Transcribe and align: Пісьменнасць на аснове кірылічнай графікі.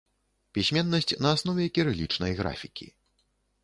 Пісьменнасць 0.57 1.13
на 1.27 1.35
аснове 1.35 1.69
кірылічнай 1.79 2.31
графікі. 2.43 2.95